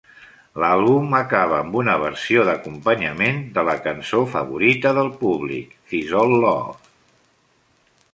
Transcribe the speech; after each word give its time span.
L'àlbum 0.61 1.11
acaba 1.17 1.57
amb 1.65 1.75
una 1.81 1.97
versió 2.03 2.45
d'acompanyament 2.47 3.37
de 3.57 3.65
la 3.69 3.75
cançó 3.83 4.23
favorita 4.31 4.95
del 5.01 5.11
públic 5.21 5.77
"This 5.93 6.15
Old 6.23 6.39
Love". 6.47 6.75